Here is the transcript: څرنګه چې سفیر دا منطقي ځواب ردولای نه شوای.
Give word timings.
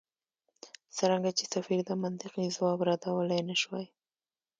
څرنګه 0.97 1.31
چې 1.37 1.45
سفیر 1.53 1.79
دا 1.87 1.95
منطقي 2.03 2.45
ځواب 2.55 2.79
ردولای 2.89 3.41
نه 3.49 3.55
شوای. 3.61 3.85